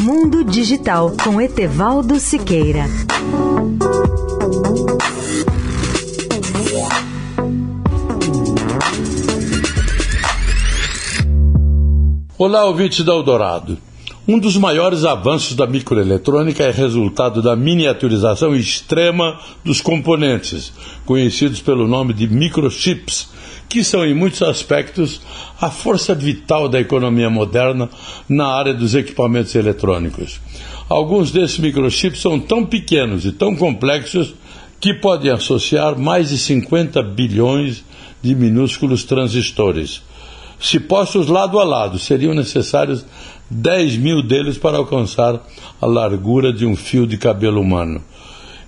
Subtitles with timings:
[0.00, 2.84] Mundo Digital com Etevaldo Siqueira.
[12.38, 13.76] Olá, ouvintes da Eldorado.
[14.30, 20.70] Um dos maiores avanços da microeletrônica é resultado da miniaturização extrema dos componentes,
[21.06, 23.30] conhecidos pelo nome de microchips,
[23.70, 25.22] que são, em muitos aspectos,
[25.58, 27.88] a força vital da economia moderna
[28.28, 30.38] na área dos equipamentos eletrônicos.
[30.90, 34.34] Alguns desses microchips são tão pequenos e tão complexos
[34.78, 37.82] que podem associar mais de 50 bilhões
[38.20, 40.02] de minúsculos transistores.
[40.60, 43.04] Se postos lado a lado, seriam necessários
[43.50, 45.40] 10 mil deles para alcançar
[45.80, 48.02] a largura de um fio de cabelo humano.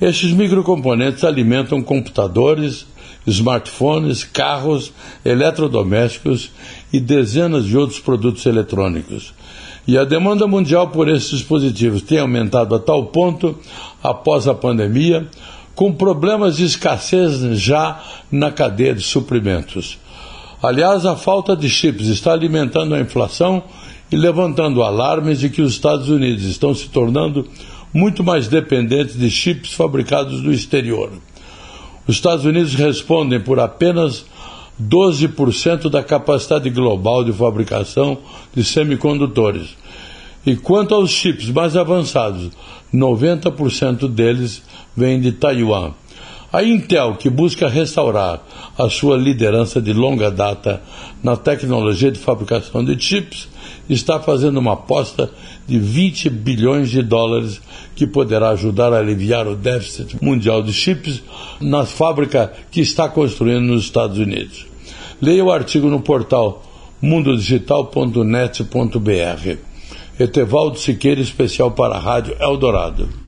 [0.00, 2.86] Estes microcomponentes alimentam computadores,
[3.26, 4.92] smartphones, carros,
[5.24, 6.52] eletrodomésticos
[6.92, 9.34] e dezenas de outros produtos eletrônicos.
[9.86, 13.58] E a demanda mundial por esses dispositivos tem aumentado a tal ponto,
[14.02, 15.26] após a pandemia,
[15.74, 19.98] com problemas de escassez já na cadeia de suprimentos.
[20.62, 23.62] Aliás, a falta de chips está alimentando a inflação
[24.10, 27.46] e levantando alarmes de que os Estados Unidos estão se tornando
[27.92, 31.12] muito mais dependentes de chips fabricados no exterior.
[32.06, 34.24] Os Estados Unidos respondem por apenas
[34.82, 38.18] 12% da capacidade global de fabricação
[38.54, 39.76] de semicondutores.
[40.44, 42.50] E quanto aos chips mais avançados,
[42.92, 44.62] 90% deles
[44.96, 45.92] vêm de Taiwan.
[46.50, 48.42] A Intel, que busca restaurar
[48.78, 50.82] a sua liderança de longa data
[51.22, 53.50] na tecnologia de fabricação de chips,
[53.86, 55.30] está fazendo uma aposta
[55.66, 57.60] de 20 bilhões de dólares
[57.94, 61.22] que poderá ajudar a aliviar o déficit mundial de chips
[61.60, 64.66] na fábrica que está construindo nos Estados Unidos.
[65.20, 66.62] Leia o artigo no portal
[67.02, 69.58] mundodigital.net.br.
[70.18, 73.27] Etevaldo Siqueira, especial para a Rádio Eldorado.